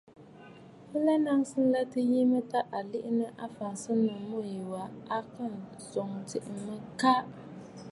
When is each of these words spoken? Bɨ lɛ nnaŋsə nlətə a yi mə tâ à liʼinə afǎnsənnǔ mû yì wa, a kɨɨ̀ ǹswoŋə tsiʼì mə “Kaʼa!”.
Bɨ 0.89 0.97
lɛ 1.05 1.13
nnaŋsə 1.19 1.57
nlətə 1.63 1.99
a 2.03 2.09
yi 2.11 2.19
mə 2.31 2.39
tâ 2.51 2.59
à 2.77 2.79
liʼinə 2.91 3.25
afǎnsənnǔ 3.45 4.13
mû 4.27 4.39
yì 4.51 4.59
wa, 4.71 4.83
a 5.15 5.17
kɨɨ̀ 5.31 5.53
ǹswoŋə 5.79 6.19
tsiʼì 6.27 6.53
mə 6.65 6.73
“Kaʼa!”. 6.99 7.21